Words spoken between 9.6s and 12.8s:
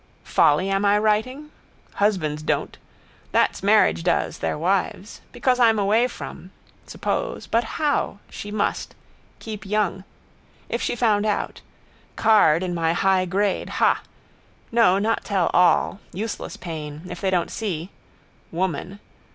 young. If she found out. Card in